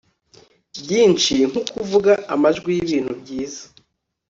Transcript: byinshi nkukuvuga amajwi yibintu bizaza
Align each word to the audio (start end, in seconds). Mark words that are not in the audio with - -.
byinshi 0.83 1.33
nkukuvuga 1.49 2.13
amajwi 2.33 2.69
yibintu 2.77 3.11
bizaza 3.23 3.65